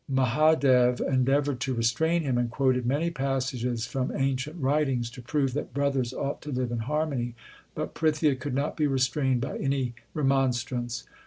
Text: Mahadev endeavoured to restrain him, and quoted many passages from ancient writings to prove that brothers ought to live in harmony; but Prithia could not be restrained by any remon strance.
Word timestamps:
Mahadev 0.09 0.99
endeavoured 0.99 1.59
to 1.59 1.75
restrain 1.75 2.23
him, 2.23 2.35
and 2.39 2.49
quoted 2.49 2.87
many 2.87 3.11
passages 3.11 3.85
from 3.85 4.11
ancient 4.15 4.59
writings 4.59 5.11
to 5.11 5.21
prove 5.21 5.53
that 5.53 5.75
brothers 5.75 6.11
ought 6.11 6.41
to 6.41 6.51
live 6.51 6.71
in 6.71 6.79
harmony; 6.89 7.35
but 7.75 7.93
Prithia 7.93 8.35
could 8.35 8.55
not 8.55 8.75
be 8.75 8.87
restrained 8.87 9.41
by 9.41 9.59
any 9.59 9.93
remon 10.15 10.55
strance. 10.55 11.03